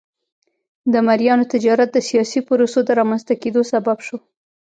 [0.93, 4.17] د مریانو تجارت د سیاسي پروسو د رامنځته کېدو سبب شو.